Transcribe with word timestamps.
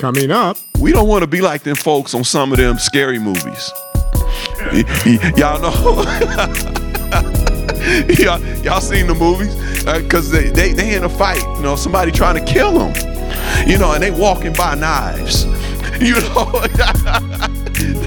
Coming 0.00 0.30
up, 0.30 0.56
we 0.78 0.92
don't 0.92 1.08
want 1.08 1.24
to 1.24 1.26
be 1.26 1.42
like 1.42 1.62
them 1.62 1.76
folks 1.76 2.14
on 2.14 2.24
some 2.24 2.52
of 2.52 2.58
them 2.58 2.78
scary 2.78 3.18
movies. 3.18 3.70
Y- 4.72 4.82
y- 5.04 5.32
y'all 5.36 5.60
know. 5.60 5.70
y'all, 8.08 8.40
y'all 8.64 8.80
seen 8.80 9.06
the 9.08 9.14
movies? 9.14 9.54
Uh, 9.86 9.98
because 9.98 10.30
they, 10.30 10.48
they, 10.48 10.72
they 10.72 10.94
in 10.94 11.04
a 11.04 11.08
fight, 11.10 11.42
you 11.58 11.62
know, 11.62 11.76
somebody 11.76 12.10
trying 12.10 12.42
to 12.42 12.50
kill 12.50 12.78
them, 12.78 12.94
you 13.68 13.76
know, 13.76 13.92
and 13.92 14.02
they 14.02 14.10
walking 14.10 14.54
by 14.54 14.74
knives, 14.74 15.44
you 16.00 16.14
know. 16.14 16.46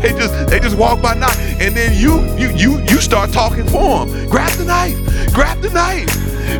they 0.01 0.13
just 0.13 0.47
they 0.49 0.59
just 0.59 0.75
walk 0.75 0.99
by 0.99 1.13
knife, 1.13 1.37
and 1.61 1.75
then 1.75 1.95
you 1.95 2.23
you 2.37 2.49
you 2.55 2.81
you 2.85 2.99
start 3.01 3.31
talking 3.31 3.67
for 3.67 4.07
them. 4.07 4.27
Grab 4.29 4.51
the 4.57 4.65
knife, 4.65 4.97
grab 5.31 5.61
the 5.61 5.69
knife, 5.69 6.09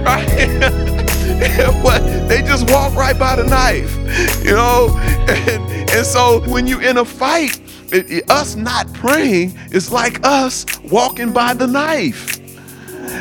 right? 0.06 0.93
but 1.84 2.28
they 2.28 2.42
just 2.42 2.70
walk 2.70 2.94
right 2.96 3.18
by 3.18 3.36
the 3.36 3.44
knife, 3.44 3.96
you 4.44 4.52
know. 4.54 4.90
And 5.24 5.90
and 5.90 6.06
so 6.06 6.42
when 6.50 6.68
you're 6.68 6.82
in 6.82 6.98
a 6.98 7.06
fight, 7.06 7.60
it, 7.94 8.12
it- 8.12 8.30
us 8.30 8.56
not 8.56 8.92
praying 8.94 9.58
is 9.72 9.92
like 9.92 10.20
us 10.26 10.66
walking 10.92 11.32
by 11.32 11.54
the 11.54 11.66
knife. 11.68 12.40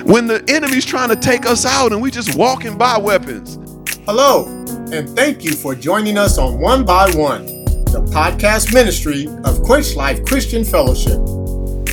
When 0.05 0.27
the 0.27 0.43
enemy's 0.49 0.85
trying 0.85 1.11
to 1.11 1.17
take 1.17 1.47
us 1.47 1.65
out 1.65 1.93
and 1.93 2.01
we 2.03 2.11
just 2.11 2.35
walking 2.37 2.77
by 2.77 2.99
weapons. 2.99 3.59
Hello, 4.07 4.47
and 4.93 5.09
thank 5.11 5.45
you 5.45 5.53
for 5.53 5.75
joining 5.75 6.19
us 6.19 6.39
on 6.39 6.59
One 6.61 6.85
by 6.85 7.11
One, 7.15 7.47
the 7.87 8.03
podcast 8.13 8.73
ministry 8.75 9.27
of 9.45 9.63
Quench 9.63 9.95
Life 9.95 10.25
Christian 10.25 10.65
Fellowship. 10.65 11.21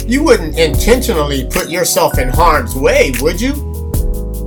You 0.08 0.24
wouldn't 0.24 0.58
intentionally 0.58 1.46
put 1.52 1.70
yourself 1.70 2.18
in 2.18 2.30
harm's 2.30 2.74
way, 2.76 3.12
would 3.22 3.40
you? 3.40 3.54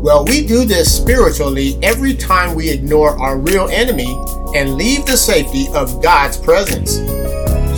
Well, 0.03 0.25
we 0.25 0.45
do 0.45 0.65
this 0.65 0.93
spiritually 0.93 1.79
every 1.81 2.15
time 2.15 2.57
we 2.57 2.69
ignore 2.69 3.17
our 3.21 3.39
real 3.39 3.69
enemy 3.69 4.19
and 4.53 4.75
leave 4.75 5.07
the 5.07 5.17
safety 5.17 5.69
of 5.75 6.03
God's 6.03 6.37
presence. 6.37 6.97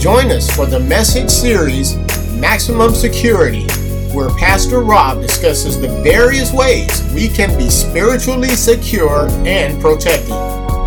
Join 0.03 0.31
us 0.31 0.51
for 0.57 0.65
the 0.65 0.81
message 0.81 1.29
series 1.29 1.95
Maximum 2.41 2.95
Security, 2.95 3.67
where 4.15 4.31
Pastor 4.39 4.81
Rob 4.81 5.21
discusses 5.21 5.79
the 5.79 5.89
various 6.03 6.51
ways 6.51 6.89
we 7.13 7.29
can 7.29 7.59
be 7.59 7.69
spiritually 7.69 8.57
secure 8.57 9.29
and 9.47 9.79
protected. 9.83 10.33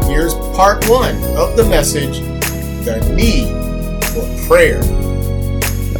Here's 0.08 0.34
part 0.56 0.90
one 0.90 1.18
of 1.38 1.56
the 1.56 1.68
message 1.70 2.18
The 2.84 3.14
Need 3.16 3.54
for 4.06 4.48
Prayer. 4.48 4.82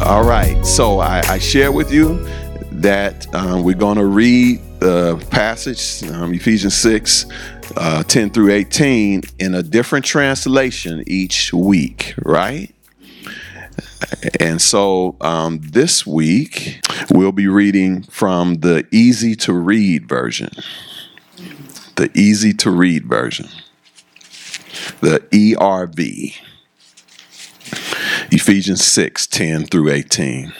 All 0.02 0.24
right. 0.24 0.60
So 0.66 0.98
I, 0.98 1.20
I 1.28 1.38
share 1.38 1.70
with 1.70 1.92
you 1.92 2.26
that 2.72 3.32
um, 3.36 3.62
we're 3.62 3.76
going 3.76 3.98
to 3.98 4.06
read 4.06 4.60
the 4.80 5.24
passage, 5.30 6.02
um, 6.10 6.32
Ephesians 6.32 6.74
6, 6.74 7.26
uh, 7.76 8.02
10 8.04 8.30
through 8.30 8.52
18, 8.52 9.22
in 9.38 9.54
a 9.54 9.62
different 9.62 10.04
translation 10.04 11.02
each 11.06 11.52
week, 11.52 12.14
right? 12.24 12.74
And 14.40 14.60
so 14.60 15.16
um, 15.20 15.60
this 15.62 16.06
week, 16.06 16.80
we'll 17.10 17.32
be 17.32 17.48
reading 17.48 18.02
from 18.04 18.56
the 18.56 18.86
easy 18.90 19.34
to 19.36 19.52
read 19.52 20.08
version. 20.08 20.50
The 21.96 22.10
easy 22.14 22.52
to 22.54 22.70
read 22.70 23.06
version. 23.06 23.48
The 25.00 25.20
ERV. 25.30 26.36
Ephesians 28.30 28.84
6 28.84 29.26
10 29.26 29.66
through 29.66 29.90
18. 29.90 30.52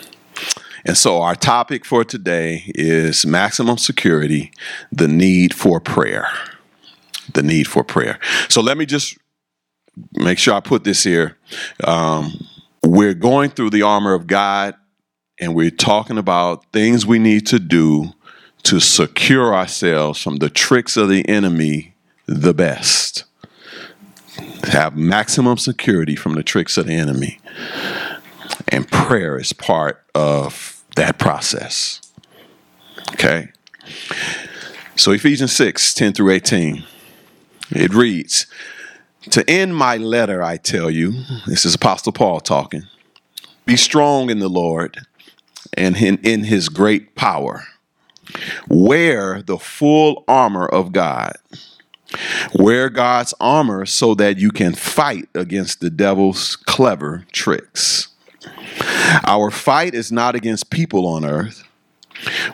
And 0.85 0.97
so, 0.97 1.23
our 1.23 1.35
topic 1.35 1.85
for 1.85 2.05
today 2.05 2.65
is 2.75 3.27
maximum 3.27 3.79
security, 3.79 4.53
the 4.93 5.09
need 5.09 5.55
for 5.55 5.81
prayer. 5.81 6.29
The 7.35 7.43
need 7.43 7.67
for 7.67 7.85
prayer. 7.85 8.19
So, 8.49 8.61
let 8.61 8.79
me 8.79 8.87
just 8.87 9.19
make 10.13 10.39
sure 10.39 10.55
I 10.55 10.61
put 10.61 10.85
this 10.85 11.03
here. 11.03 11.37
Um, 11.85 12.47
we're 12.83 13.15
going 13.15 13.51
through 13.51 13.71
the 13.71 13.83
armor 13.83 14.15
of 14.15 14.27
God, 14.27 14.75
and 15.41 15.55
we're 15.55 15.71
talking 15.71 16.19
about 16.19 16.65
things 16.73 17.05
we 17.05 17.19
need 17.19 17.47
to 17.49 17.59
do 17.59 18.13
to 18.65 18.81
secure 18.81 19.55
ourselves 19.55 20.23
from 20.23 20.37
the 20.37 20.51
tricks 20.51 20.97
of 20.97 21.09
the 21.09 21.29
enemy 21.29 21.95
the 22.27 22.53
best 22.53 23.25
have 24.65 24.97
maximum 24.97 25.57
security 25.57 26.17
from 26.17 26.35
the 26.35 26.43
tricks 26.43 26.77
of 26.77 26.87
the 26.87 26.95
enemy. 26.95 27.41
And 28.79 28.89
prayer 28.89 29.37
is 29.37 29.53
part 29.53 30.05
of 30.15 30.85
that 30.95 31.19
process. 31.19 32.01
Okay? 33.15 33.49
So 34.95 35.11
Ephesians 35.11 35.51
6 35.51 35.95
10 35.95 36.13
through 36.13 36.31
18, 36.31 36.85
it 37.71 37.93
reads, 37.93 38.47
To 39.31 39.43
end 39.51 39.75
my 39.75 39.97
letter, 39.97 40.45
I 40.45 40.59
tell 40.59 40.93
you, 40.93 41.25
this 41.45 41.65
is 41.65 41.75
Apostle 41.75 42.13
Paul 42.13 42.39
talking, 42.39 42.85
be 43.67 43.77
strong 43.77 44.31
in 44.31 44.39
the 44.39 44.49
Lord 44.49 44.99
and 45.77 45.97
in, 45.97 46.19
in 46.19 46.45
his 46.45 46.69
great 46.69 47.17
power. 47.17 47.65
Wear 48.69 49.43
the 49.43 49.59
full 49.59 50.23
armor 50.29 50.69
of 50.69 50.93
God 50.93 51.35
Wear 52.55 52.89
God's 52.89 53.35
armor 53.41 53.87
so 53.87 54.15
that 54.15 54.39
you 54.39 54.51
can 54.51 54.75
fight 54.75 55.29
against 55.35 55.81
the 55.81 55.91
devil's 55.91 56.57
clever 56.57 57.27
tricks. 57.33 58.08
Our 59.25 59.51
fight 59.51 59.95
is 59.95 60.13
not 60.13 60.35
against 60.35 60.71
people 60.71 61.07
on 61.07 61.25
earth. 61.25 61.65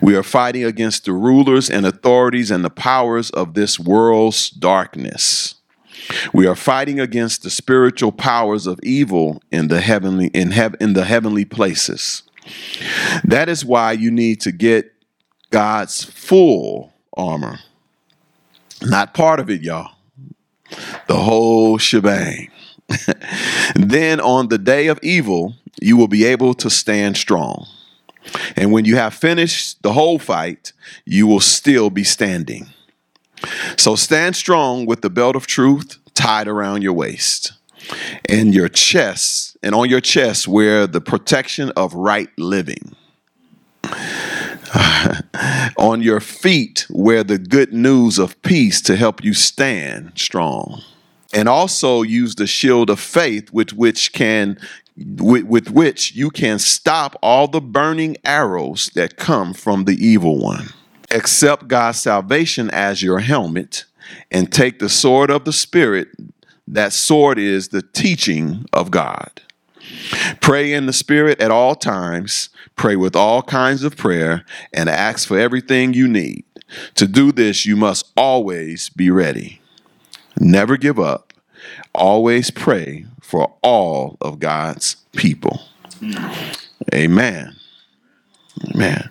We 0.00 0.14
are 0.14 0.22
fighting 0.22 0.64
against 0.64 1.04
the 1.04 1.12
rulers 1.12 1.70
and 1.70 1.86
authorities 1.86 2.50
and 2.50 2.64
the 2.64 2.70
powers 2.70 3.30
of 3.30 3.54
this 3.54 3.78
world's 3.78 4.50
darkness. 4.50 5.54
We 6.32 6.46
are 6.46 6.56
fighting 6.56 7.00
against 7.00 7.42
the 7.42 7.50
spiritual 7.50 8.12
powers 8.12 8.66
of 8.66 8.78
evil 8.82 9.42
in 9.50 9.68
the 9.68 9.80
heavenly 9.80 10.26
in, 10.28 10.50
heav- 10.50 10.76
in 10.80 10.92
the 10.92 11.04
heavenly 11.04 11.44
places. 11.44 12.22
That 13.24 13.48
is 13.48 13.64
why 13.64 13.92
you 13.92 14.10
need 14.10 14.40
to 14.42 14.52
get 14.52 14.92
God's 15.50 16.04
full 16.04 16.92
armor. 17.16 17.60
Not 18.82 19.14
part 19.14 19.40
of 19.40 19.48
it, 19.48 19.62
y'all. 19.62 19.92
The 21.06 21.16
whole 21.16 21.78
shebang. 21.78 22.50
then 23.76 24.20
on 24.20 24.48
the 24.48 24.58
day 24.58 24.88
of 24.88 24.98
evil, 25.02 25.54
you 25.80 25.96
will 25.96 26.08
be 26.08 26.24
able 26.24 26.54
to 26.54 26.70
stand 26.70 27.16
strong. 27.16 27.66
And 28.56 28.72
when 28.72 28.84
you 28.84 28.96
have 28.96 29.14
finished 29.14 29.82
the 29.82 29.92
whole 29.92 30.18
fight, 30.18 30.72
you 31.04 31.26
will 31.26 31.40
still 31.40 31.90
be 31.90 32.04
standing. 32.04 32.68
So 33.76 33.96
stand 33.96 34.36
strong 34.36 34.86
with 34.86 35.02
the 35.02 35.10
belt 35.10 35.36
of 35.36 35.46
truth 35.46 35.98
tied 36.14 36.48
around 36.48 36.82
your 36.82 36.94
waist 36.94 37.52
and 38.28 38.54
your 38.54 38.68
chest, 38.68 39.56
and 39.62 39.74
on 39.74 39.90
your 39.90 40.00
chest, 40.00 40.48
wear 40.48 40.86
the 40.86 41.00
protection 41.00 41.70
of 41.76 41.94
right 41.94 42.28
living. 42.38 42.94
on 45.78 46.02
your 46.02 46.20
feet, 46.20 46.86
wear 46.88 47.22
the 47.22 47.38
good 47.38 47.72
news 47.72 48.18
of 48.18 48.40
peace 48.42 48.80
to 48.82 48.96
help 48.96 49.22
you 49.22 49.34
stand 49.34 50.12
strong. 50.16 50.82
And 51.32 51.48
also 51.48 52.02
use 52.02 52.36
the 52.36 52.46
shield 52.46 52.90
of 52.90 53.00
faith 53.00 53.52
with 53.52 53.72
which 53.72 54.12
can 54.12 54.58
with, 54.96 55.44
with 55.44 55.70
which 55.70 56.14
you 56.14 56.30
can 56.30 56.58
stop 56.58 57.16
all 57.22 57.48
the 57.48 57.60
burning 57.60 58.16
arrows 58.24 58.90
that 58.94 59.16
come 59.16 59.52
from 59.52 59.84
the 59.84 59.96
evil 60.04 60.38
one. 60.40 60.68
Accept 61.10 61.68
God's 61.68 62.00
salvation 62.00 62.70
as 62.70 63.02
your 63.02 63.20
helmet 63.20 63.84
and 64.30 64.52
take 64.52 64.78
the 64.78 64.88
sword 64.88 65.30
of 65.30 65.44
the 65.44 65.52
Spirit. 65.52 66.08
That 66.66 66.92
sword 66.92 67.38
is 67.38 67.68
the 67.68 67.82
teaching 67.82 68.66
of 68.72 68.90
God. 68.90 69.42
Pray 70.40 70.72
in 70.72 70.86
the 70.86 70.92
Spirit 70.92 71.40
at 71.40 71.50
all 71.50 71.74
times, 71.74 72.48
pray 72.74 72.96
with 72.96 73.14
all 73.14 73.42
kinds 73.42 73.84
of 73.84 73.96
prayer, 73.96 74.44
and 74.72 74.88
ask 74.88 75.28
for 75.28 75.38
everything 75.38 75.92
you 75.92 76.08
need. 76.08 76.44
To 76.94 77.06
do 77.06 77.32
this, 77.32 77.66
you 77.66 77.76
must 77.76 78.10
always 78.16 78.88
be 78.88 79.10
ready. 79.10 79.60
Never 80.38 80.76
give 80.76 80.98
up. 80.98 81.23
Always 81.94 82.50
pray 82.50 83.06
for 83.22 83.54
all 83.62 84.16
of 84.20 84.38
God's 84.40 84.96
people. 85.12 85.62
Amen. 86.92 87.56
Man, 88.74 89.10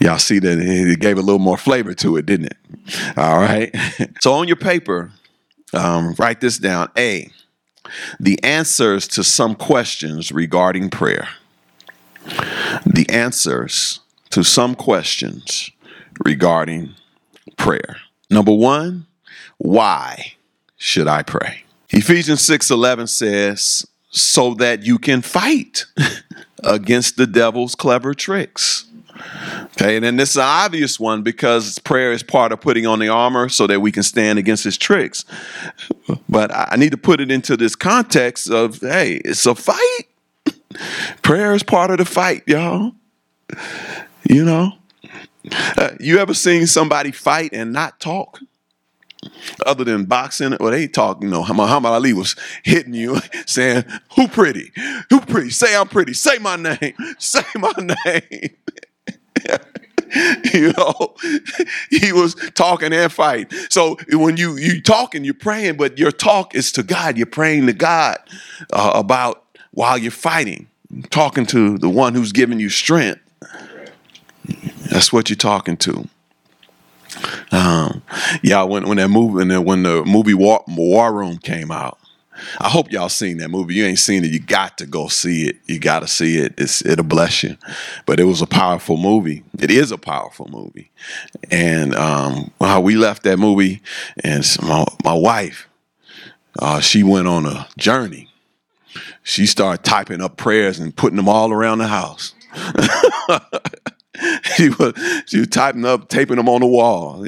y'all 0.00 0.18
see 0.18 0.38
that 0.38 0.58
it 0.58 1.00
gave 1.00 1.18
a 1.18 1.22
little 1.22 1.38
more 1.38 1.56
flavor 1.56 1.94
to 1.94 2.16
it, 2.16 2.26
didn't 2.26 2.46
it? 2.46 3.16
All 3.16 3.38
right. 3.38 3.74
So 4.20 4.34
on 4.34 4.48
your 4.48 4.56
paper, 4.56 5.12
um, 5.72 6.14
write 6.18 6.40
this 6.40 6.58
down. 6.58 6.90
A, 6.98 7.30
the 8.18 8.42
answers 8.42 9.08
to 9.08 9.24
some 9.24 9.54
questions 9.54 10.30
regarding 10.30 10.90
prayer. 10.90 11.28
The 12.84 13.06
answers 13.08 14.00
to 14.30 14.44
some 14.44 14.74
questions 14.74 15.70
regarding 16.24 16.94
prayer. 17.56 17.96
Number 18.28 18.52
one, 18.52 19.06
why 19.58 20.34
should 20.76 21.08
I 21.08 21.22
pray? 21.22 21.64
Ephesians 21.92 22.40
6:11 22.46 23.08
says, 23.08 23.86
so 24.10 24.54
that 24.54 24.84
you 24.84 24.98
can 24.98 25.22
fight 25.22 25.86
against 26.64 27.16
the 27.16 27.26
devil's 27.26 27.74
clever 27.74 28.14
tricks. 28.14 28.86
Okay, 29.64 29.96
and 29.96 30.04
then 30.04 30.16
this 30.16 30.30
is 30.30 30.36
an 30.36 30.42
obvious 30.42 30.98
one 30.98 31.22
because 31.22 31.78
prayer 31.80 32.12
is 32.12 32.22
part 32.22 32.52
of 32.52 32.60
putting 32.60 32.86
on 32.86 32.98
the 32.98 33.08
armor 33.08 33.48
so 33.48 33.66
that 33.66 33.80
we 33.80 33.92
can 33.92 34.02
stand 34.02 34.38
against 34.38 34.64
his 34.64 34.78
tricks. 34.78 35.24
But 36.28 36.50
I 36.54 36.76
need 36.76 36.90
to 36.92 36.96
put 36.96 37.20
it 37.20 37.30
into 37.30 37.56
this 37.56 37.76
context 37.76 38.50
of 38.50 38.80
hey, 38.80 39.20
it's 39.24 39.46
a 39.46 39.54
fight. 39.54 40.08
prayer 41.22 41.54
is 41.54 41.62
part 41.62 41.90
of 41.90 41.98
the 41.98 42.04
fight, 42.04 42.44
y'all. 42.46 42.92
You 44.28 44.44
know, 44.44 44.72
uh, 45.76 45.90
you 45.98 46.18
ever 46.18 46.34
seen 46.34 46.66
somebody 46.66 47.10
fight 47.10 47.50
and 47.52 47.72
not 47.72 48.00
talk? 48.00 48.40
Other 49.66 49.84
than 49.84 50.04
boxing, 50.04 50.56
well, 50.58 50.70
they 50.70 50.88
talk, 50.88 51.22
you 51.22 51.28
know, 51.28 51.44
Muhammad 51.44 51.92
Ali 51.92 52.12
was 52.12 52.36
hitting 52.62 52.94
you, 52.94 53.18
saying, 53.46 53.84
Who 54.16 54.28
pretty? 54.28 54.72
Who 55.10 55.20
pretty? 55.20 55.50
Say 55.50 55.76
I'm 55.76 55.88
pretty. 55.88 56.14
Say 56.14 56.38
my 56.38 56.56
name. 56.56 56.94
Say 57.18 57.44
my 57.56 57.72
name. 58.04 58.56
you 60.52 60.72
know, 60.76 61.14
he 61.90 62.12
was 62.12 62.34
talking 62.54 62.92
and 62.92 63.12
fighting. 63.12 63.58
So 63.68 63.96
when 64.12 64.36
you 64.36 64.56
you 64.56 64.80
talking, 64.82 65.24
you're 65.24 65.34
praying, 65.34 65.76
but 65.76 65.98
your 65.98 66.10
talk 66.10 66.54
is 66.54 66.72
to 66.72 66.82
God. 66.82 67.16
You're 67.16 67.26
praying 67.26 67.66
to 67.66 67.72
God 67.72 68.18
uh, 68.72 68.92
about 68.94 69.44
while 69.72 69.96
you're 69.96 70.10
fighting, 70.10 70.68
talking 71.10 71.46
to 71.46 71.78
the 71.78 71.88
one 71.88 72.14
who's 72.14 72.32
giving 72.32 72.58
you 72.58 72.68
strength. 72.70 73.20
That's 74.90 75.12
what 75.12 75.30
you're 75.30 75.36
talking 75.36 75.76
to. 75.78 76.08
Um, 77.52 78.02
yeah, 78.42 78.62
when 78.62 78.88
when 78.88 78.98
that 78.98 79.08
movie 79.08 79.56
when 79.58 79.82
the 79.82 80.04
movie 80.04 80.34
War, 80.34 80.64
War 80.68 81.12
Room 81.12 81.38
came 81.38 81.70
out, 81.70 81.98
I 82.58 82.68
hope 82.68 82.90
y'all 82.90 83.08
seen 83.08 83.38
that 83.38 83.48
movie. 83.50 83.74
You 83.74 83.84
ain't 83.86 83.98
seen 83.98 84.24
it, 84.24 84.30
you 84.30 84.40
got 84.40 84.78
to 84.78 84.86
go 84.86 85.08
see 85.08 85.48
it. 85.48 85.56
You 85.66 85.78
got 85.78 86.00
to 86.00 86.08
see 86.08 86.38
it. 86.38 86.54
It's 86.58 86.84
it'll 86.84 87.04
bless 87.04 87.42
you. 87.42 87.56
But 88.06 88.20
it 88.20 88.24
was 88.24 88.42
a 88.42 88.46
powerful 88.46 88.96
movie. 88.96 89.42
It 89.58 89.70
is 89.70 89.92
a 89.92 89.98
powerful 89.98 90.48
movie. 90.50 90.90
And 91.50 91.94
um, 91.94 92.50
how 92.60 92.80
we 92.80 92.96
left 92.96 93.22
that 93.24 93.38
movie, 93.38 93.82
and 94.22 94.44
my 94.62 94.84
my 95.04 95.14
wife, 95.14 95.68
uh, 96.58 96.80
she 96.80 97.02
went 97.02 97.28
on 97.28 97.46
a 97.46 97.68
journey. 97.76 98.28
She 99.22 99.46
started 99.46 99.84
typing 99.84 100.20
up 100.20 100.36
prayers 100.36 100.80
and 100.80 100.94
putting 100.96 101.16
them 101.16 101.28
all 101.28 101.52
around 101.52 101.78
the 101.78 101.86
house. 101.86 102.34
she 104.56 104.68
was 104.70 104.94
she 105.26 105.38
was 105.38 105.48
typing 105.48 105.84
up, 105.84 106.08
taping 106.08 106.36
them 106.36 106.48
on 106.48 106.60
the 106.60 106.66
wall, 106.66 107.24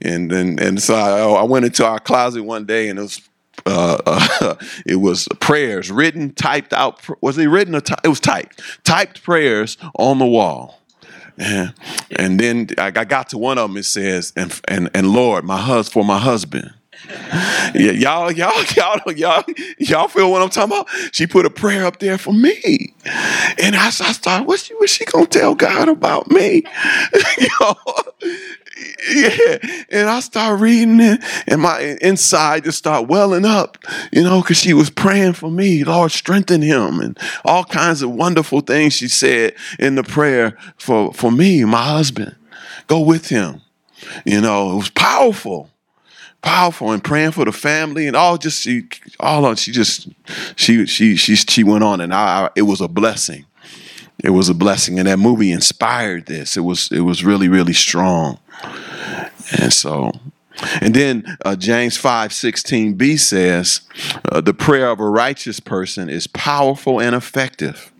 and 0.00 0.32
and 0.32 0.60
and 0.60 0.82
so 0.82 0.94
I, 0.94 1.40
I 1.40 1.42
went 1.44 1.64
into 1.64 1.86
our 1.86 1.98
closet 1.98 2.42
one 2.42 2.64
day, 2.64 2.88
and 2.88 2.98
it 2.98 3.02
was 3.02 3.20
uh, 3.66 3.98
uh, 4.40 4.54
it 4.86 4.96
was 4.96 5.28
prayers 5.40 5.90
written, 5.90 6.32
typed 6.34 6.72
out. 6.72 7.00
Was 7.22 7.38
it 7.38 7.46
written? 7.46 7.74
Or 7.74 7.80
ty- 7.80 8.00
it 8.04 8.08
was 8.08 8.20
typed. 8.20 8.60
Typed 8.84 9.22
prayers 9.22 9.76
on 9.96 10.18
the 10.18 10.26
wall. 10.26 10.80
Yeah. 11.36 11.70
And 12.18 12.38
then 12.38 12.68
I 12.78 12.90
got 12.90 13.30
to 13.30 13.38
one 13.38 13.58
of 13.58 13.68
them. 13.68 13.76
It 13.76 13.84
says, 13.84 14.32
"And 14.36 14.60
and 14.68 14.90
and 14.94 15.12
Lord, 15.12 15.44
my 15.44 15.60
husband 15.60 15.92
for 15.92 16.04
my 16.04 16.18
husband." 16.18 16.72
Yeah, 17.74 17.92
y'all, 17.92 18.30
y'all, 18.32 18.64
y'all, 18.76 19.12
y'all, 19.12 19.44
y'all 19.78 20.08
feel 20.08 20.30
what 20.30 20.42
I'm 20.42 20.48
talking 20.48 20.76
about? 20.76 20.88
She 21.12 21.26
put 21.26 21.46
a 21.46 21.50
prayer 21.50 21.84
up 21.84 21.98
there 21.98 22.18
for 22.18 22.32
me, 22.32 22.94
and 23.62 23.76
I, 23.76 23.86
I 23.86 23.90
started. 23.90 24.46
What's 24.46 24.64
she? 24.64 24.74
What's 24.74 24.92
she 24.92 25.04
gonna 25.04 25.26
tell 25.26 25.54
God 25.54 25.88
about 25.88 26.30
me? 26.30 26.64
you 27.38 27.48
yeah. 29.10 29.58
And 29.90 30.08
I 30.08 30.20
start 30.20 30.60
reading 30.60 31.00
it, 31.00 31.22
and 31.46 31.60
my 31.60 31.96
inside 32.00 32.64
just 32.64 32.78
start 32.78 33.08
welling 33.08 33.44
up, 33.44 33.78
you 34.12 34.22
know, 34.22 34.40
because 34.40 34.56
she 34.56 34.74
was 34.74 34.90
praying 34.90 35.34
for 35.34 35.50
me. 35.50 35.84
Lord, 35.84 36.12
strengthen 36.12 36.62
him, 36.62 37.00
and 37.00 37.18
all 37.44 37.64
kinds 37.64 38.02
of 38.02 38.10
wonderful 38.10 38.60
things 38.60 38.94
she 38.94 39.08
said 39.08 39.54
in 39.78 39.94
the 39.94 40.02
prayer 40.02 40.56
for, 40.76 41.12
for 41.12 41.30
me, 41.30 41.64
my 41.64 41.82
husband. 41.82 42.34
Go 42.86 43.00
with 43.00 43.28
him. 43.28 43.62
You 44.26 44.40
know, 44.40 44.72
it 44.72 44.76
was 44.76 44.90
powerful 44.90 45.70
powerful 46.44 46.92
and 46.92 47.02
praying 47.02 47.30
for 47.30 47.46
the 47.46 47.52
family 47.52 48.06
and 48.06 48.14
all 48.14 48.36
just 48.36 48.62
she 48.62 48.86
all 49.18 49.46
on 49.46 49.56
she 49.56 49.72
just 49.72 50.08
she 50.56 50.84
she 50.86 51.16
she 51.16 51.34
she 51.34 51.64
went 51.64 51.82
on 51.82 52.02
and 52.02 52.12
I, 52.12 52.44
I, 52.44 52.50
it 52.54 52.62
was 52.62 52.80
a 52.80 52.88
blessing. 52.88 53.46
It 54.22 54.30
was 54.30 54.48
a 54.48 54.54
blessing 54.54 54.98
and 54.98 55.08
that 55.08 55.18
movie 55.18 55.50
inspired 55.50 56.26
this. 56.26 56.56
It 56.56 56.60
was 56.60 56.92
it 56.92 57.00
was 57.00 57.24
really 57.24 57.48
really 57.48 57.72
strong. 57.72 58.38
And 59.58 59.72
so 59.72 60.12
and 60.80 60.94
then 60.94 61.36
uh, 61.44 61.56
James 61.56 61.96
5 61.96 62.30
16b 62.30 63.18
says, 63.18 63.80
uh, 64.30 64.40
the 64.40 64.54
prayer 64.54 64.90
of 64.90 65.00
a 65.00 65.08
righteous 65.08 65.60
person 65.60 66.08
is 66.08 66.26
powerful 66.26 67.00
and 67.00 67.16
effective. 67.16 67.92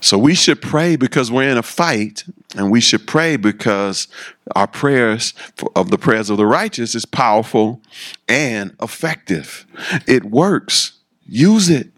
So 0.00 0.16
we 0.16 0.34
should 0.34 0.62
pray 0.62 0.96
because 0.96 1.30
we're 1.30 1.48
in 1.48 1.56
a 1.58 1.62
fight, 1.62 2.24
and 2.56 2.70
we 2.70 2.80
should 2.80 3.06
pray 3.06 3.36
because 3.36 4.06
our 4.54 4.66
prayers 4.66 5.34
of 5.74 5.90
the 5.90 5.98
prayers 5.98 6.30
of 6.30 6.36
the 6.36 6.46
righteous 6.46 6.94
is 6.94 7.04
powerful 7.04 7.80
and 8.28 8.74
effective. 8.80 9.66
It 10.06 10.24
works. 10.24 10.92
Use 11.26 11.68
it. 11.68 11.88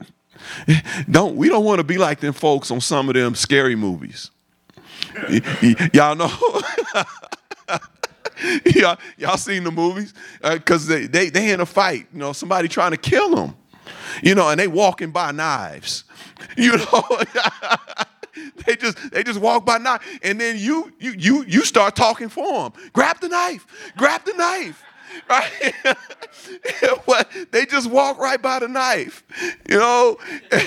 Don't 1.11 1.37
we 1.37 1.49
don't 1.49 1.64
want 1.64 1.79
to 1.79 1.85
be 1.85 1.99
like 1.99 2.20
them 2.20 2.32
folks 2.32 2.70
on 2.70 2.81
some 2.81 3.08
of 3.08 3.14
them 3.14 3.35
scary 3.35 3.76
movies. 3.76 4.31
y- 5.29 5.41
y- 5.62 5.91
y'all 5.93 6.14
know 6.17 6.31
y'all, 8.75 8.99
y'all 9.19 9.37
seen 9.37 9.64
the 9.64 9.70
movies? 9.70 10.14
Because 10.43 10.88
uh, 10.88 10.94
they, 10.94 11.06
they, 11.06 11.31
they 11.31 11.50
in 11.52 11.61
a 11.61 11.67
fight, 11.67 12.06
you 12.12 12.19
know, 12.19 12.32
somebody 12.32 12.69
trying 12.69 12.91
to 12.93 12.97
kill 12.97 13.35
them, 13.35 13.55
you 14.22 14.34
know, 14.34 14.48
and 14.48 14.60
they 14.60 14.69
walking 14.69 15.10
by 15.10 15.32
knives, 15.32 16.04
you 16.56 16.76
know. 16.76 17.04
they 18.66 18.76
just 18.76 19.10
they 19.10 19.22
just 19.22 19.40
walk 19.40 19.66
by 19.66 19.78
knife, 19.78 20.00
and 20.22 20.40
then 20.40 20.56
you 20.58 20.92
you 20.98 21.12
you 21.16 21.44
you 21.46 21.64
start 21.64 21.96
talking 21.96 22.28
for 22.28 22.70
them. 22.70 22.90
Grab 22.92 23.20
the 23.20 23.28
knife, 23.28 23.66
grab 23.96 24.25
the 24.25 24.32
knife 24.34 24.82
right? 25.31 25.75
what 27.04 27.31
they 27.50 27.66
just 27.66 27.90
walk 27.90 28.19
right 28.19 28.40
by 28.40 28.58
the 28.58 28.69
knife, 28.69 29.25
you 29.69 29.78
know, 29.78 30.16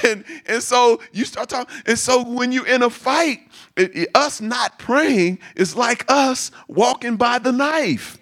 and 0.03 0.23
and 0.45 0.61
so 0.61 1.01
you 1.11 1.25
start 1.25 1.49
talking, 1.49 1.73
and 1.85 1.97
so 1.97 2.23
when 2.23 2.51
you're 2.51 2.67
in 2.67 2.83
a 2.83 2.89
fight, 2.89 3.39
it, 3.75 3.95
it, 3.95 4.09
us 4.15 4.41
not 4.41 4.77
praying 4.79 5.39
is 5.55 5.75
like 5.75 6.05
us 6.07 6.51
walking 6.67 7.15
by 7.15 7.39
the 7.39 7.51
knife. 7.51 8.17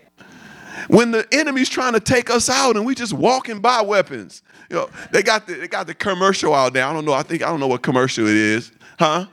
When 0.88 1.12
the 1.12 1.28
enemy's 1.32 1.70
trying 1.70 1.94
to 1.94 2.00
take 2.00 2.30
us 2.30 2.50
out, 2.50 2.76
and 2.76 2.86
we 2.86 2.96
just 2.96 3.14
walking 3.14 3.60
by 3.60 3.82
weapons, 3.82 4.42
you 4.70 4.76
know, 4.78 4.90
they 5.12 5.24
got 5.24 5.48
the 5.48 5.56
they 5.56 5.68
got 5.68 5.88
the 5.88 5.94
commercial 5.94 6.54
out 6.54 6.74
there. 6.74 6.86
I 6.86 6.94
don't 6.94 7.06
know. 7.06 7.14
I 7.14 7.24
think 7.24 7.44
I 7.44 7.50
don't 7.50 7.60
know 7.60 7.68
what 7.68 7.82
commercial 7.82 8.28
it 8.28 8.36
is, 8.36 8.72
huh? 8.98 9.26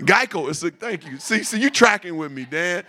Geico 0.00 0.48
is 0.48 0.62
a 0.62 0.70
thank 0.70 1.06
you. 1.06 1.18
See, 1.18 1.42
see, 1.42 1.60
you 1.60 1.70
tracking 1.70 2.16
with 2.16 2.32
me, 2.32 2.46
Dan. 2.50 2.84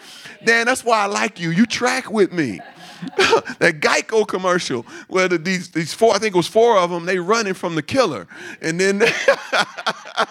Dan, 0.46 0.66
that's 0.66 0.84
why 0.84 1.04
I 1.04 1.06
like 1.08 1.40
you. 1.40 1.52
You 1.52 1.66
track 1.66 2.10
with 2.10 2.32
me. 2.32 2.60
that 3.60 3.80
Geico 3.82 4.28
commercial 4.28 4.86
where 5.08 5.28
the, 5.28 5.38
these 5.38 5.70
these 5.72 5.94
four, 5.94 6.14
I 6.14 6.20
think 6.20 6.36
it 6.36 6.38
was 6.38 6.48
four 6.48 6.78
of 6.78 6.90
them, 6.90 7.06
they 7.06 7.18
running 7.18 7.54
from 7.54 7.76
the 7.76 7.82
killer, 7.82 8.28
and 8.62 8.80
then 8.80 9.00
they, 9.00 9.12